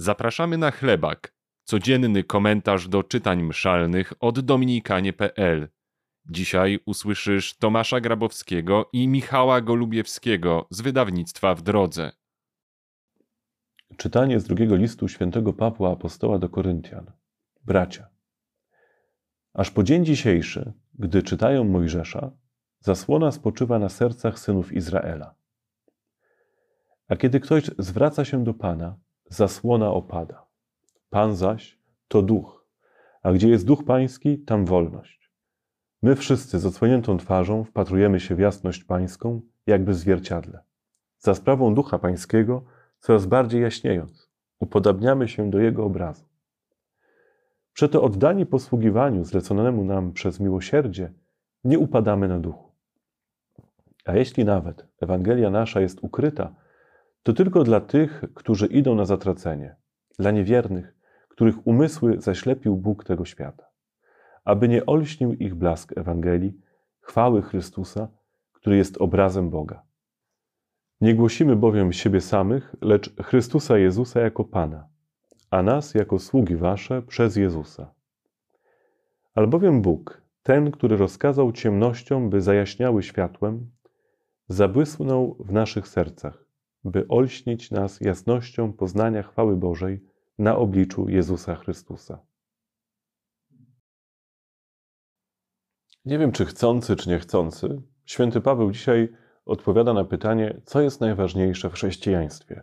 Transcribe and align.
Zapraszamy 0.00 0.58
na 0.58 0.70
chlebak, 0.70 1.34
codzienny 1.64 2.24
komentarz 2.24 2.88
do 2.88 3.02
czytań 3.02 3.42
mszalnych 3.42 4.12
od 4.20 4.40
dominikanie.pl. 4.40 5.68
Dzisiaj 6.30 6.78
usłyszysz 6.86 7.56
Tomasza 7.56 8.00
Grabowskiego 8.00 8.90
i 8.92 9.08
Michała 9.08 9.60
Golubiewskiego 9.60 10.66
z 10.70 10.80
wydawnictwa 10.80 11.54
W 11.54 11.62
Drodze. 11.62 12.12
Czytanie 13.96 14.40
z 14.40 14.44
drugiego 14.44 14.76
listu 14.76 15.08
świętego 15.08 15.52
Pawła 15.52 15.92
Apostoła 15.92 16.38
do 16.38 16.48
Koryntian. 16.48 17.12
Bracia, 17.64 18.08
aż 19.54 19.70
po 19.70 19.82
dzień 19.82 20.04
dzisiejszy, 20.04 20.72
gdy 20.94 21.22
czytają 21.22 21.64
Mojżesza, 21.64 22.30
zasłona 22.78 23.32
spoczywa 23.32 23.78
na 23.78 23.88
sercach 23.88 24.38
synów 24.38 24.72
Izraela. 24.72 25.34
A 27.08 27.16
kiedy 27.16 27.40
ktoś 27.40 27.64
zwraca 27.78 28.24
się 28.24 28.44
do 28.44 28.54
Pana, 28.54 28.96
zasłona 29.30 29.90
opada. 29.90 30.46
Pan 31.10 31.36
zaś 31.36 31.78
to 32.08 32.22
duch, 32.22 32.66
a 33.22 33.32
gdzie 33.32 33.48
jest 33.48 33.66
duch 33.66 33.84
pański, 33.84 34.38
tam 34.38 34.64
wolność. 34.64 35.30
My 36.02 36.16
wszyscy 36.16 36.58
z 36.58 36.66
odsłoniętą 36.66 37.16
twarzą 37.16 37.64
wpatrujemy 37.64 38.20
się 38.20 38.34
w 38.34 38.38
jasność 38.38 38.84
pańską, 38.84 39.40
jakby 39.66 39.92
w 39.92 39.96
zwierciadle. 39.96 40.60
Za 41.18 41.34
sprawą 41.34 41.74
ducha 41.74 41.98
pańskiego, 41.98 42.64
coraz 42.98 43.26
bardziej 43.26 43.62
jaśniejąc, 43.62 44.30
upodabniamy 44.58 45.28
się 45.28 45.50
do 45.50 45.58
jego 45.58 45.84
obrazu. 45.84 46.24
Przeto 47.72 48.02
oddani 48.02 48.46
posługiwaniu 48.46 49.24
zleconemu 49.24 49.84
nam 49.84 50.12
przez 50.12 50.40
miłosierdzie, 50.40 51.12
nie 51.64 51.78
upadamy 51.78 52.28
na 52.28 52.38
duchu. 52.38 52.72
A 54.04 54.14
jeśli 54.14 54.44
nawet 54.44 54.86
Ewangelia 55.00 55.50
nasza 55.50 55.80
jest 55.80 55.98
ukryta, 56.02 56.54
to 57.22 57.32
tylko 57.32 57.64
dla 57.64 57.80
tych, 57.80 58.22
którzy 58.34 58.66
idą 58.66 58.94
na 58.94 59.04
zatracenie, 59.04 59.76
dla 60.18 60.30
niewiernych, 60.30 60.94
których 61.28 61.66
umysły 61.66 62.20
zaślepił 62.20 62.76
Bóg 62.76 63.04
tego 63.04 63.24
świata, 63.24 63.66
aby 64.44 64.68
nie 64.68 64.86
olśnił 64.86 65.32
ich 65.32 65.54
blask 65.54 65.98
Ewangelii, 65.98 66.60
chwały 67.00 67.42
Chrystusa, 67.42 68.08
który 68.52 68.76
jest 68.76 68.96
obrazem 68.98 69.50
Boga. 69.50 69.82
Nie 71.00 71.14
głosimy 71.14 71.56
bowiem 71.56 71.92
siebie 71.92 72.20
samych, 72.20 72.76
lecz 72.80 73.16
Chrystusa 73.22 73.78
Jezusa 73.78 74.20
jako 74.20 74.44
Pana, 74.44 74.88
a 75.50 75.62
nas 75.62 75.94
jako 75.94 76.18
sługi 76.18 76.56
wasze 76.56 77.02
przez 77.02 77.36
Jezusa. 77.36 77.94
Albowiem 79.34 79.82
Bóg, 79.82 80.22
ten, 80.42 80.70
który 80.70 80.96
rozkazał 80.96 81.52
ciemnościom, 81.52 82.30
by 82.30 82.40
zajaśniały 82.40 83.02
światłem, 83.02 83.70
zabłysnął 84.48 85.36
w 85.40 85.52
naszych 85.52 85.88
sercach, 85.88 86.49
by 86.84 87.08
olśnić 87.08 87.70
nas 87.70 88.00
jasnością 88.00 88.72
poznania 88.72 89.22
chwały 89.22 89.56
Bożej 89.56 90.04
na 90.38 90.56
obliczu 90.56 91.08
Jezusa 91.08 91.54
Chrystusa. 91.54 92.18
Nie 96.04 96.18
wiem, 96.18 96.32
czy 96.32 96.44
chcący, 96.44 96.96
czy 96.96 97.08
niechcący, 97.08 97.82
święty 98.04 98.40
Paweł 98.40 98.70
dzisiaj 98.70 99.08
odpowiada 99.44 99.92
na 99.92 100.04
pytanie, 100.04 100.60
co 100.64 100.80
jest 100.80 101.00
najważniejsze 101.00 101.70
w 101.70 101.72
chrześcijaństwie. 101.72 102.62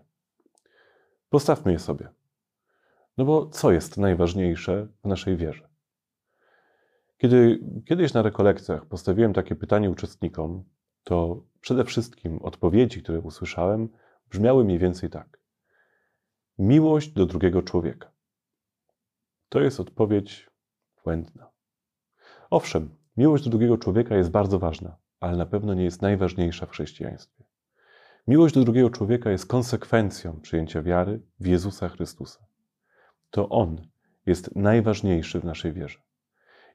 Postawmy 1.30 1.72
je 1.72 1.80
sobie. 1.80 2.10
No 3.18 3.26
bo 3.26 3.46
co 3.46 3.72
jest 3.72 3.98
najważniejsze 3.98 4.88
w 5.04 5.08
naszej 5.08 5.38
wierze? 5.38 5.70
Kiedy 7.18 7.60
kiedyś 7.86 8.14
na 8.14 8.22
rekolekcjach 8.22 8.86
postawiłem 8.86 9.34
takie 9.34 9.56
pytanie 9.56 9.90
uczestnikom, 9.90 10.64
to 11.04 11.44
przede 11.62 11.84
wszystkim 11.84 12.40
odpowiedzi, 12.42 13.04
które 13.04 13.20
usłyszałem, 13.20 13.90
brzmiały 14.30 14.64
mniej 14.64 14.80
więcej 14.80 15.10
tak. 15.10 15.40
Miłość 16.60 17.10
do 17.10 17.26
drugiego 17.26 17.62
człowieka. 17.62 18.12
To 19.50 19.62
jest 19.62 19.80
odpowiedź 19.80 20.50
błędna. 21.04 21.52
Owszem, 22.50 22.96
miłość 23.18 23.44
do 23.44 23.50
drugiego 23.50 23.78
człowieka 23.78 24.16
jest 24.16 24.32
bardzo 24.32 24.60
ważna, 24.60 24.98
ale 25.20 25.38
na 25.38 25.46
pewno 25.46 25.74
nie 25.74 25.84
jest 25.84 26.02
najważniejsza 26.02 26.66
w 26.66 26.70
chrześcijaństwie. 26.70 27.44
Miłość 28.28 28.56
do 28.56 28.64
drugiego 28.64 28.90
człowieka 28.90 29.32
jest 29.32 29.46
konsekwencją 29.46 30.42
przyjęcia 30.42 30.82
wiary 30.82 31.22
w 31.40 31.48
Jezusa 31.48 31.90
Chrystusa. 31.90 32.46
To 33.30 33.50
On 33.50 33.88
jest 34.26 34.56
najważniejszy 34.56 35.40
w 35.40 35.44
naszej 35.44 35.74
wierze. 35.74 36.00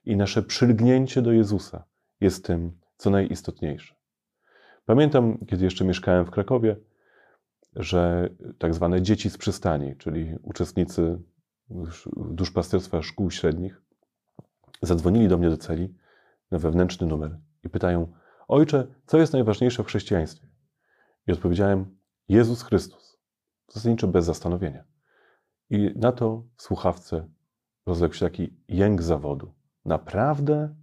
I 0.05 0.17
nasze 0.17 0.43
przylgnięcie 0.43 1.23
do 1.23 1.33
Jezusa 1.33 1.85
jest 2.21 2.45
tym, 2.45 2.79
co 2.97 3.11
najistotniejsze. 3.11 3.95
Pamiętam, 4.85 5.39
kiedy 5.47 5.65
jeszcze 5.65 5.85
mieszkałem 5.85 6.25
w 6.25 6.31
Krakowie, 6.31 6.77
że 7.77 8.29
tak 8.59 8.75
zwane 8.75 9.03
dzieci 9.03 9.31
z 9.31 9.39
przystani, 9.39 9.97
czyli 9.97 10.37
uczestnicy 10.43 11.23
duszpasterstwa 12.17 13.03
szkół 13.03 13.31
średnich, 13.31 13.83
zadzwonili 14.83 15.29
do 15.29 15.39
mnie 15.39 15.51
do 15.51 15.57
celi 15.57 15.95
na 16.51 16.59
wewnętrzny 16.59 17.07
numer 17.07 17.39
i 17.65 17.69
pytają: 17.69 18.13
Ojcze, 18.49 18.87
co 19.07 19.19
jest 19.19 19.33
najważniejsze 19.33 19.83
w 19.83 19.87
chrześcijaństwie? 19.87 20.47
I 21.27 21.33
odpowiedziałem: 21.33 21.97
Jezus 22.29 22.63
Chrystus. 22.63 23.19
Zasadniczo 23.69 24.09
bez 24.09 24.25
zastanowienia. 24.25 24.85
I 25.71 25.93
na 25.97 26.13
to 26.13 26.45
w 26.57 26.63
słuchawce 26.63 27.29
rozległ 27.87 28.15
się 28.15 28.27
taki 28.27 28.57
jęk 28.69 29.03
zawodu. 29.03 29.55
Naprawdę? 29.85 30.75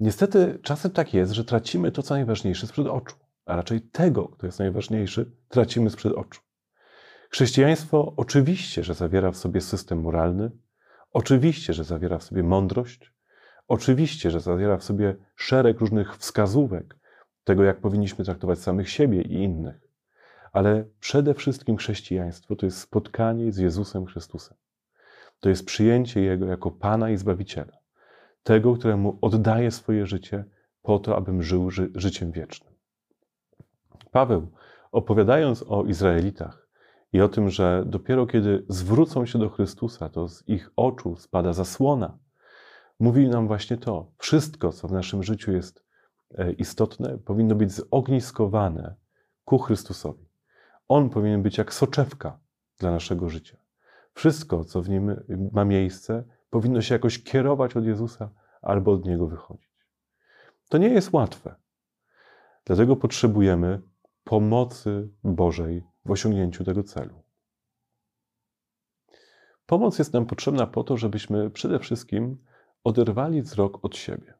Niestety 0.00 0.58
czasem 0.62 0.90
tak 0.90 1.14
jest, 1.14 1.32
że 1.32 1.44
tracimy 1.44 1.92
to, 1.92 2.02
co 2.02 2.14
najważniejsze 2.14 2.66
sprzed 2.66 2.86
oczu 2.86 3.16
a 3.50 3.56
raczej 3.56 3.80
tego, 3.80 4.28
kto 4.28 4.46
jest 4.46 4.58
najważniejszy, 4.58 5.30
tracimy 5.48 5.90
sprzed 5.90 6.12
oczu. 6.12 6.40
Chrześcijaństwo 7.30 8.12
oczywiście, 8.16 8.84
że 8.84 8.94
zawiera 8.94 9.30
w 9.30 9.36
sobie 9.36 9.60
system 9.60 10.00
moralny, 10.00 10.50
oczywiście, 11.12 11.72
że 11.72 11.84
zawiera 11.84 12.18
w 12.18 12.22
sobie 12.22 12.42
mądrość, 12.42 13.14
oczywiście, 13.68 14.30
że 14.30 14.40
zawiera 14.40 14.76
w 14.76 14.84
sobie 14.84 15.16
szereg 15.36 15.80
różnych 15.80 16.16
wskazówek 16.16 16.96
tego, 17.44 17.64
jak 17.64 17.80
powinniśmy 17.80 18.24
traktować 18.24 18.58
samych 18.58 18.90
siebie 18.90 19.22
i 19.22 19.32
innych. 19.32 19.80
Ale 20.52 20.84
przede 21.00 21.34
wszystkim 21.34 21.76
chrześcijaństwo 21.76 22.56
to 22.56 22.66
jest 22.66 22.78
spotkanie 22.78 23.52
z 23.52 23.58
Jezusem 23.58 24.06
Chrystusem. 24.06 24.56
To 25.40 25.48
jest 25.48 25.66
przyjęcie 25.66 26.20
Jego 26.20 26.46
jako 26.46 26.70
Pana 26.70 27.10
i 27.10 27.16
Zbawiciela. 27.16 27.78
Tego, 28.42 28.74
któremu 28.74 29.18
oddaje 29.20 29.70
swoje 29.70 30.06
życie 30.06 30.44
po 30.82 30.98
to, 30.98 31.16
abym 31.16 31.42
żył 31.42 31.70
ży 31.70 31.90
życiem 31.94 32.32
wiecznym. 32.32 32.69
Paweł, 34.10 34.52
opowiadając 34.92 35.64
o 35.68 35.84
Izraelitach 35.84 36.68
i 37.12 37.20
o 37.20 37.28
tym, 37.28 37.50
że 37.50 37.82
dopiero 37.86 38.26
kiedy 38.26 38.64
zwrócą 38.68 39.26
się 39.26 39.38
do 39.38 39.48
Chrystusa, 39.48 40.08
to 40.08 40.28
z 40.28 40.48
ich 40.48 40.70
oczu 40.76 41.16
spada 41.16 41.52
zasłona, 41.52 42.18
mówi 43.00 43.28
nam 43.28 43.46
właśnie 43.46 43.76
to. 43.76 44.12
Wszystko, 44.18 44.72
co 44.72 44.88
w 44.88 44.92
naszym 44.92 45.22
życiu 45.22 45.52
jest 45.52 45.84
e, 46.38 46.52
istotne, 46.52 47.18
powinno 47.18 47.54
być 47.54 47.72
zogniskowane 47.72 48.94
ku 49.44 49.58
Chrystusowi. 49.58 50.28
On 50.88 51.10
powinien 51.10 51.42
być 51.42 51.58
jak 51.58 51.74
soczewka 51.74 52.38
dla 52.78 52.90
naszego 52.90 53.28
życia. 53.28 53.56
Wszystko, 54.14 54.64
co 54.64 54.82
w 54.82 54.88
nim 54.88 55.16
ma 55.52 55.64
miejsce, 55.64 56.24
powinno 56.50 56.82
się 56.82 56.94
jakoś 56.94 57.22
kierować 57.22 57.76
od 57.76 57.84
Jezusa 57.84 58.30
albo 58.62 58.92
od 58.92 59.04
Niego 59.04 59.26
wychodzić. 59.26 59.70
To 60.68 60.78
nie 60.78 60.88
jest 60.88 61.12
łatwe. 61.12 61.54
Dlatego 62.64 62.96
potrzebujemy 62.96 63.80
pomocy 64.24 65.08
Bożej 65.24 65.84
w 66.04 66.10
osiągnięciu 66.10 66.64
tego 66.64 66.82
celu. 66.82 67.22
Pomoc 69.66 69.98
jest 69.98 70.12
nam 70.12 70.26
potrzebna 70.26 70.66
po 70.66 70.84
to, 70.84 70.96
żebyśmy 70.96 71.50
przede 71.50 71.78
wszystkim 71.78 72.38
oderwali 72.84 73.42
wzrok 73.42 73.84
od 73.84 73.96
siebie. 73.96 74.34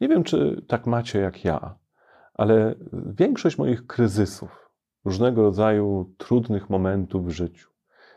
Nie 0.00 0.08
wiem, 0.08 0.24
czy 0.24 0.64
tak 0.68 0.86
macie 0.86 1.18
jak 1.18 1.44
ja, 1.44 1.78
ale 2.34 2.74
większość 2.92 3.58
moich 3.58 3.86
kryzysów, 3.86 4.70
różnego 5.04 5.42
rodzaju 5.42 6.14
trudnych 6.18 6.70
momentów 6.70 7.26
w 7.26 7.30
życiu, 7.30 7.70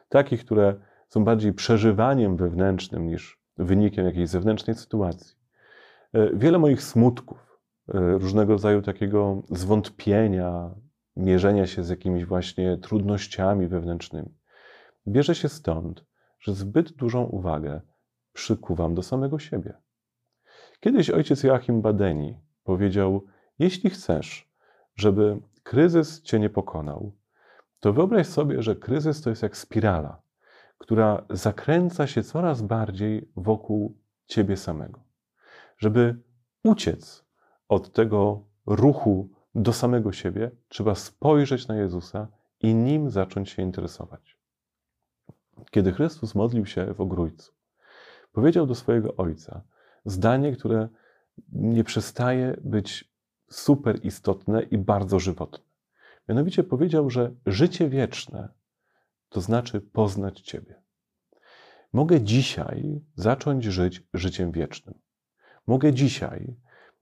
takich, 0.09 0.45
które 0.45 0.75
są 1.07 1.23
bardziej 1.23 1.53
przeżywaniem 1.53 2.37
wewnętrznym 2.37 3.07
niż 3.07 3.39
wynikiem 3.57 4.05
jakiejś 4.05 4.29
zewnętrznej 4.29 4.75
sytuacji, 4.75 5.37
e, 6.13 6.35
wiele 6.35 6.59
moich 6.59 6.83
smutków, 6.83 7.54
różnego 7.93 8.53
rodzaju 8.53 8.81
takiego 8.81 9.43
zwątpienia, 9.49 10.75
mierzenia 11.15 11.67
się 11.67 11.83
z 11.83 11.89
jakimiś 11.89 12.25
właśnie 12.25 12.77
trudnościami 12.77 13.67
wewnętrznymi. 13.67 14.37
Bierze 15.07 15.35
się 15.35 15.49
stąd, 15.49 16.05
że 16.39 16.53
zbyt 16.53 16.91
dużą 16.91 17.23
uwagę 17.23 17.81
przykuwam 18.33 18.95
do 18.95 19.03
samego 19.03 19.39
siebie. 19.39 19.73
Kiedyś 20.79 21.09
ojciec 21.09 21.43
Joachim 21.43 21.81
Badeni 21.81 22.39
powiedział: 22.63 23.25
Jeśli 23.59 23.89
chcesz, 23.89 24.51
żeby 24.95 25.39
kryzys 25.63 26.21
cię 26.21 26.39
nie 26.39 26.49
pokonał, 26.49 27.11
to 27.79 27.93
wyobraź 27.93 28.27
sobie, 28.27 28.61
że 28.61 28.75
kryzys 28.75 29.21
to 29.21 29.29
jest 29.29 29.43
jak 29.43 29.57
spirala, 29.57 30.21
która 30.77 31.25
zakręca 31.29 32.07
się 32.07 32.23
coraz 32.23 32.61
bardziej 32.61 33.29
wokół 33.35 33.97
ciebie 34.25 34.57
samego. 34.57 35.03
Żeby 35.77 36.15
uciec 36.63 37.24
od 37.67 37.93
tego 37.93 38.43
ruchu 38.65 39.29
do 39.55 39.73
samego 39.73 40.11
siebie, 40.11 40.51
trzeba 40.67 40.95
spojrzeć 40.95 41.67
na 41.67 41.75
Jezusa 41.75 42.27
i 42.59 42.75
nim 42.75 43.09
zacząć 43.09 43.49
się 43.49 43.61
interesować. 43.61 44.37
Kiedy 45.71 45.91
Chrystus 45.91 46.35
modlił 46.35 46.65
się 46.65 46.93
w 46.93 47.01
ogrójcu, 47.01 47.51
powiedział 48.31 48.65
do 48.65 48.75
swojego 48.75 49.15
ojca 49.15 49.61
zdanie, 50.05 50.51
które 50.51 50.89
nie 51.51 51.83
przestaje 51.83 52.57
być 52.61 53.11
super 53.49 54.05
istotne 54.05 54.63
i 54.63 54.77
bardzo 54.77 55.19
żywotne. 55.19 55.65
Mianowicie 56.29 56.63
powiedział, 56.63 57.09
że 57.09 57.33
życie 57.45 57.89
wieczne 57.89 58.49
to 59.29 59.41
znaczy 59.41 59.81
poznać 59.81 60.41
Ciebie. 60.41 60.81
Mogę 61.93 62.21
dzisiaj 62.21 63.01
zacząć 63.15 63.63
żyć 63.63 64.03
życiem 64.13 64.51
wiecznym. 64.51 64.99
Mogę 65.67 65.93
dzisiaj 65.93 66.55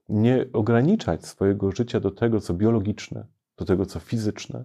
nie 0.08 0.46
ograniczać 0.52 1.26
swojego 1.26 1.72
życia 1.72 2.00
do 2.00 2.10
tego, 2.10 2.40
co 2.40 2.54
biologiczne, 2.54 3.26
do 3.56 3.64
tego, 3.64 3.86
co 3.86 4.00
fizyczne, 4.00 4.64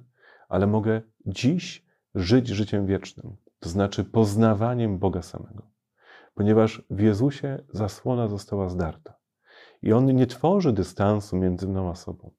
ale 0.50 0.68
mogę 0.68 1.01
dziś 1.25 1.86
żyć 2.15 2.47
życiem 2.47 2.86
wiecznym, 2.86 3.36
to 3.59 3.69
znaczy 3.69 4.03
poznawaniem 4.03 5.00
Boga 5.00 5.21
samego. 5.21 5.71
Ponieważ 6.33 6.83
w 6.89 7.00
Jezusie 7.00 7.63
zasłona 7.74 8.27
została 8.27 8.69
zdarta. 8.69 9.13
I 9.81 9.94
On 9.94 10.06
nie 10.06 10.27
tworzy 10.27 10.74
dystansu 10.74 11.38
między 11.38 11.68
mną 11.68 11.89
a 11.89 11.95
sobą. 11.95 12.31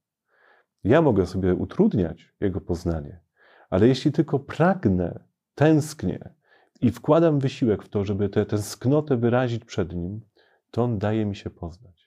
Ja 0.85 1.03
mogę 1.03 1.27
sobie 1.27 1.55
utrudniać 1.55 2.35
Jego 2.41 2.61
poznanie, 2.61 3.21
ale 3.71 3.89
jeśli 3.89 4.13
tylko 4.13 4.39
pragnę, 4.39 5.21
tęsknię 5.55 6.35
i 6.81 6.91
wkładam 6.91 7.39
wysiłek 7.39 7.83
w 7.83 7.89
to, 7.89 8.05
żeby 8.05 8.29
tę 8.29 8.47
tęsknotę 8.47 9.17
wyrazić 9.17 9.65
przed 9.65 9.93
Nim, 9.93 10.21
to 10.71 10.83
On 10.83 10.99
daje 10.99 11.27
mi 11.27 11.37
się 11.37 11.51
poznać. 11.51 12.00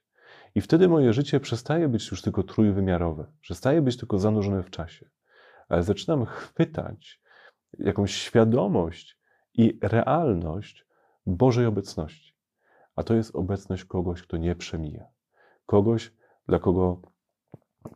I 0.55 0.61
wtedy 0.61 0.87
moje 0.87 1.13
życie 1.13 1.39
przestaje 1.39 1.87
być 1.87 2.11
już 2.11 2.21
tylko 2.21 2.43
trójwymiarowe, 2.43 3.25
przestaje 3.41 3.81
być 3.81 3.97
tylko 3.97 4.19
zanurzone 4.19 4.63
w 4.63 4.69
czasie, 4.69 5.09
ale 5.69 5.83
zaczynam 5.83 6.25
chwytać 6.25 7.21
jakąś 7.79 8.13
świadomość 8.13 9.19
i 9.53 9.79
realność 9.81 10.85
Bożej 11.25 11.65
obecności. 11.65 12.33
A 12.95 13.03
to 13.03 13.13
jest 13.13 13.35
obecność 13.35 13.85
kogoś, 13.85 14.21
kto 14.21 14.37
nie 14.37 14.55
przemija. 14.55 15.07
Kogoś, 15.65 16.13
dla 16.47 16.59
kogo 16.59 17.01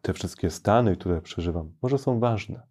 te 0.02 0.14
wszystkie 0.14 0.50
stany, 0.50 0.96
które 0.96 1.22
przeżywam, 1.22 1.74
może 1.82 1.98
są 1.98 2.20
ważne, 2.20 2.68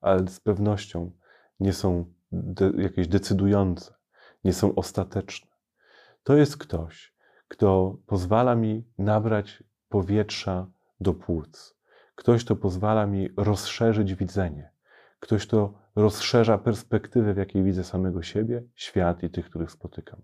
ale 0.00 0.28
z 0.28 0.40
pewnością 0.40 1.12
nie 1.60 1.72
są 1.72 2.12
de 2.32 2.72
jakieś 2.76 3.08
decydujące, 3.08 3.94
nie 4.44 4.52
są 4.52 4.74
ostateczne. 4.74 5.50
To 6.22 6.36
jest 6.36 6.56
ktoś, 6.56 7.09
kto 7.50 7.98
pozwala 8.06 8.54
mi 8.54 8.84
nabrać 8.98 9.64
powietrza 9.88 10.66
do 11.00 11.14
płuc. 11.14 11.76
Ktoś, 12.14 12.44
kto 12.44 12.56
pozwala 12.56 13.06
mi 13.06 13.28
rozszerzyć 13.36 14.14
widzenie. 14.14 14.72
Ktoś, 15.20 15.46
kto 15.46 15.74
rozszerza 15.96 16.58
perspektywę, 16.58 17.34
w 17.34 17.36
jakiej 17.36 17.62
widzę 17.62 17.84
samego 17.84 18.22
siebie, 18.22 18.62
świat 18.74 19.22
i 19.22 19.30
tych, 19.30 19.46
których 19.46 19.70
spotykam. 19.70 20.20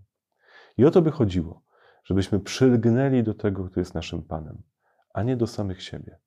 I 0.76 0.84
o 0.84 0.90
to 0.90 1.02
by 1.02 1.10
chodziło, 1.10 1.62
żebyśmy 2.04 2.40
przylgnęli 2.40 3.22
do 3.22 3.34
tego, 3.34 3.64
kto 3.64 3.80
jest 3.80 3.94
naszym 3.94 4.22
Panem, 4.22 4.62
a 5.14 5.22
nie 5.22 5.36
do 5.36 5.46
samych 5.46 5.82
siebie. 5.82 6.18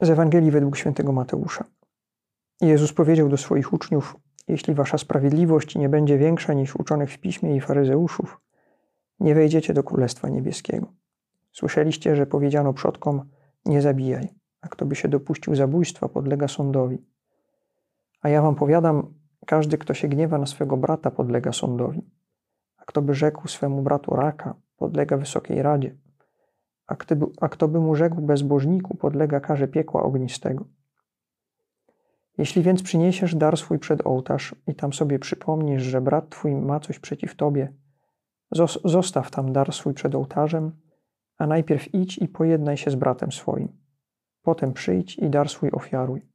Z 0.00 0.10
Ewangelii 0.10 0.50
według 0.50 0.76
świętego 0.76 1.12
Mateusza. 1.12 1.64
Jezus 2.60 2.92
powiedział 2.92 3.28
do 3.28 3.36
swoich 3.36 3.72
uczniów: 3.72 4.16
Jeśli 4.48 4.74
wasza 4.74 4.98
sprawiedliwość 4.98 5.76
nie 5.76 5.88
będzie 5.88 6.18
większa 6.18 6.52
niż 6.52 6.76
uczonych 6.76 7.12
w 7.12 7.18
piśmie 7.18 7.56
i 7.56 7.60
faryzeuszów, 7.60 8.40
nie 9.20 9.34
wejdziecie 9.34 9.74
do 9.74 9.82
Królestwa 9.82 10.28
Niebieskiego. 10.28 10.92
Słyszeliście, 11.52 12.16
że 12.16 12.26
powiedziano 12.26 12.72
przodkom: 12.72 13.28
Nie 13.64 13.82
zabijaj, 13.82 14.28
a 14.60 14.68
kto 14.68 14.86
by 14.86 14.96
się 14.96 15.08
dopuścił 15.08 15.54
zabójstwa, 15.54 16.08
podlega 16.08 16.48
sądowi. 16.48 17.04
A 18.22 18.28
ja 18.28 18.42
wam 18.42 18.54
powiadam: 18.54 19.14
każdy, 19.46 19.78
kto 19.78 19.94
się 19.94 20.08
gniewa 20.08 20.38
na 20.38 20.46
swego 20.46 20.76
brata, 20.76 21.10
podlega 21.10 21.52
sądowi. 21.52 22.10
A 22.76 22.84
kto 22.84 23.02
by 23.02 23.14
rzekł 23.14 23.48
swemu 23.48 23.82
bratu 23.82 24.16
raka, 24.16 24.54
podlega 24.76 25.16
wysokiej 25.16 25.62
radzie 25.62 25.96
a, 26.90 26.96
a 27.40 27.48
kto 27.48 27.68
by 27.68 27.80
mu 27.80 27.94
rzekł 27.94 28.20
bezbożniku, 28.20 28.96
podlega 28.96 29.40
karze 29.40 29.68
piekła 29.68 30.02
ognistego. 30.02 30.64
Jeśli 32.38 32.62
więc 32.62 32.82
przyniesiesz 32.82 33.34
dar 33.34 33.56
swój 33.56 33.78
przed 33.78 34.06
ołtarz 34.06 34.54
i 34.66 34.74
tam 34.74 34.92
sobie 34.92 35.18
przypomnisz, 35.18 35.82
że 35.82 36.00
brat 36.00 36.30
twój 36.30 36.54
ma 36.54 36.80
coś 36.80 36.98
przeciw 36.98 37.36
tobie, 37.36 37.72
zostaw 38.84 39.30
tam 39.30 39.52
dar 39.52 39.72
swój 39.72 39.94
przed 39.94 40.14
ołtarzem, 40.14 40.72
a 41.38 41.46
najpierw 41.46 41.94
idź 41.94 42.18
i 42.18 42.28
pojednaj 42.28 42.76
się 42.76 42.90
z 42.90 42.94
bratem 42.94 43.32
swoim. 43.32 43.68
Potem 44.42 44.72
przyjdź 44.72 45.18
i 45.18 45.30
dar 45.30 45.48
swój 45.48 45.70
ofiaruj. 45.70 46.28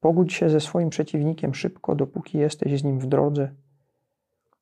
Pogódź 0.00 0.32
się 0.32 0.50
ze 0.50 0.60
swoim 0.60 0.90
przeciwnikiem 0.90 1.54
szybko, 1.54 1.94
dopóki 1.94 2.38
jesteś 2.38 2.80
z 2.80 2.84
nim 2.84 2.98
w 2.98 3.06
drodze, 3.06 3.54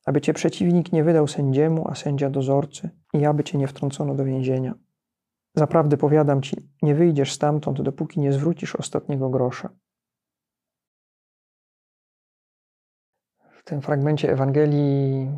aby 0.06 0.20
cię 0.20 0.32
przeciwnik 0.32 0.92
nie 0.92 1.04
wydał 1.04 1.26
sędziemu, 1.26 1.88
a 1.88 1.94
sędzia 1.94 2.30
dozorcy, 2.30 2.90
i 3.12 3.24
aby 3.24 3.44
cię 3.44 3.58
nie 3.58 3.66
wtrącono 3.66 4.14
do 4.14 4.24
więzienia. 4.24 4.74
Zaprawdę 5.56 5.96
powiadam 5.96 6.42
ci, 6.42 6.56
nie 6.82 6.94
wyjdziesz 6.94 7.32
stamtąd, 7.32 7.82
dopóki 7.82 8.20
nie 8.20 8.32
zwrócisz 8.32 8.76
ostatniego 8.76 9.30
grosza. 9.30 9.70
W 13.50 13.64
tym 13.64 13.82
fragmencie 13.82 14.32
Ewangelii 14.32 15.30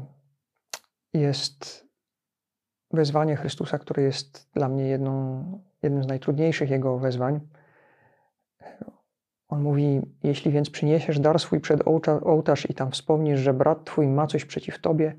jest 1.15 1.87
wezwanie 2.91 3.37
Chrystusa, 3.37 3.79
które 3.79 4.03
jest 4.03 4.51
dla 4.53 4.69
mnie 4.69 4.89
jedną, 4.89 5.45
jednym 5.83 6.03
z 6.03 6.07
najtrudniejszych 6.07 6.71
Jego 6.71 6.99
wezwań. 6.99 7.41
On 9.49 9.63
mówi: 9.63 10.01
Jeśli 10.23 10.51
więc 10.51 10.71
przyniesiesz 10.71 11.21
dar 11.21 11.41
swój 11.41 11.61
przed 11.61 11.81
ołtarz 12.25 12.71
i 12.71 12.75
tam 12.75 12.91
wspomnisz, 12.91 13.41
że 13.41 13.55
brat 13.55 13.85
twój 13.85 14.07
ma 14.07 14.27
coś 14.27 14.45
przeciw 14.45 14.81
tobie, 14.81 15.19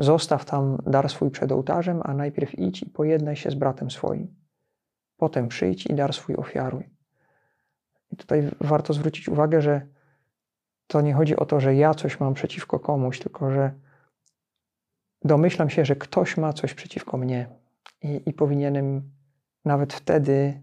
Zostaw 0.00 0.44
tam 0.44 0.78
dar 0.86 1.08
swój 1.08 1.30
przed 1.30 1.52
ołtarzem, 1.52 2.00
a 2.04 2.14
najpierw 2.14 2.58
idź 2.58 2.82
i 2.82 2.90
pojednaj 2.90 3.36
się 3.36 3.50
z 3.50 3.54
bratem 3.54 3.90
swoim. 3.90 4.34
Potem 5.16 5.48
przyjdź 5.48 5.86
i 5.86 5.94
dar 5.94 6.14
swój 6.14 6.36
ofiaruj. 6.36 6.90
I 8.12 8.16
tutaj 8.16 8.50
warto 8.60 8.92
zwrócić 8.92 9.28
uwagę, 9.28 9.62
że 9.62 9.86
to 10.86 11.00
nie 11.00 11.14
chodzi 11.14 11.36
o 11.36 11.44
to, 11.44 11.60
że 11.60 11.74
ja 11.74 11.94
coś 11.94 12.20
mam 12.20 12.34
przeciwko 12.34 12.78
komuś, 12.78 13.18
tylko 13.18 13.50
że 13.50 13.72
domyślam 15.24 15.70
się, 15.70 15.84
że 15.84 15.96
ktoś 15.96 16.36
ma 16.36 16.52
coś 16.52 16.74
przeciwko 16.74 17.16
mnie 17.16 17.48
i, 18.02 18.22
i 18.26 18.32
powinienem 18.32 19.10
nawet 19.64 19.92
wtedy 19.92 20.60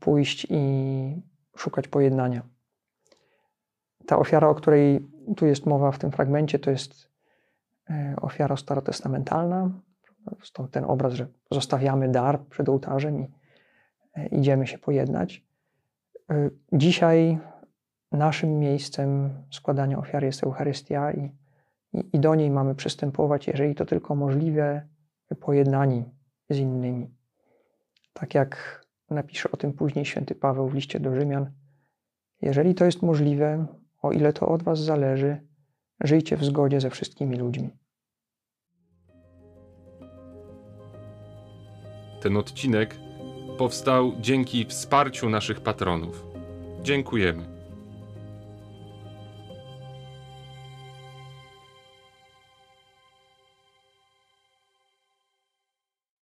pójść 0.00 0.46
i 0.50 1.22
szukać 1.56 1.88
pojednania. 1.88 2.42
Ta 4.06 4.18
ofiara, 4.18 4.48
o 4.48 4.54
której 4.54 5.08
tu 5.36 5.46
jest 5.46 5.66
mowa 5.66 5.92
w 5.92 5.98
tym 5.98 6.10
fragmencie, 6.10 6.58
to 6.58 6.70
jest 6.70 7.11
ofiara 8.20 8.56
starotestamentalna. 8.56 9.70
Stąd 10.42 10.70
ten 10.70 10.84
obraz, 10.84 11.12
że 11.12 11.26
zostawiamy 11.50 12.08
dar 12.08 12.46
przed 12.46 12.68
ołtarzem 12.68 13.20
i 13.20 13.28
e, 14.14 14.26
idziemy 14.26 14.66
się 14.66 14.78
pojednać. 14.78 15.44
E, 16.30 16.50
dzisiaj 16.72 17.38
naszym 18.12 18.58
miejscem 18.58 19.30
składania 19.50 19.98
ofiary 19.98 20.26
jest 20.26 20.44
Eucharystia 20.44 21.12
i, 21.12 21.30
i, 21.92 22.16
i 22.16 22.20
do 22.20 22.34
niej 22.34 22.50
mamy 22.50 22.74
przystępować, 22.74 23.46
jeżeli 23.46 23.74
to 23.74 23.86
tylko 23.86 24.14
możliwe, 24.14 24.88
pojednani 25.40 26.04
z 26.50 26.58
innymi. 26.58 27.14
Tak 28.12 28.34
jak 28.34 28.82
napisze 29.10 29.50
o 29.50 29.56
tym 29.56 29.72
później 29.72 30.04
święty 30.04 30.34
Paweł 30.34 30.68
w 30.68 30.74
liście 30.74 31.00
do 31.00 31.14
Rzymian, 31.14 31.50
jeżeli 32.40 32.74
to 32.74 32.84
jest 32.84 33.02
możliwe, 33.02 33.66
o 34.02 34.12
ile 34.12 34.32
to 34.32 34.48
od 34.48 34.62
Was 34.62 34.80
zależy, 34.80 35.40
Żyjcie 36.04 36.36
w 36.36 36.44
zgodzie 36.44 36.80
ze 36.80 36.90
wszystkimi 36.90 37.36
ludźmi. 37.36 37.70
Ten 42.22 42.36
odcinek 42.36 42.96
powstał 43.58 44.12
dzięki 44.20 44.64
wsparciu 44.64 45.28
naszych 45.28 45.60
patronów. 45.60 46.26
Dziękujemy. 46.82 47.51